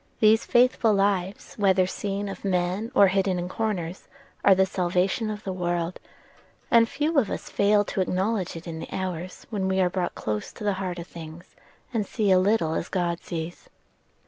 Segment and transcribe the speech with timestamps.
[0.19, 4.07] These faithful lives, whether seen of men or hidden in corners,
[4.43, 5.99] are the salvation of the world,
[6.71, 10.15] and few of us fail to acknowledge it in the hours when we are brought
[10.15, 11.55] close to the heart of things,
[11.93, 13.69] and see a little as God sees."